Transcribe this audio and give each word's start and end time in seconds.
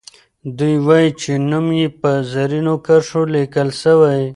دوي 0.57 0.77
وايي 0.87 1.09
چې 1.21 1.31
نوم 1.49 1.67
یې 1.79 1.87
په 2.01 2.11
زرینو 2.31 2.75
کرښو 2.85 3.21
لیکل 3.35 3.67
سوی. 3.81 4.21